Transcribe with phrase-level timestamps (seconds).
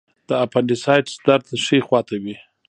[0.29, 2.35] د اپنډیسایټس درد ښي خوا ته وي.